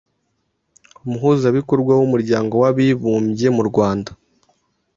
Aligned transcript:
Umuhuzabikorwa 1.05 1.91
w’Umuryango 1.99 2.53
w’Abibumbye 2.63 3.47
mu 3.55 3.63
Rwanda, 3.69 4.11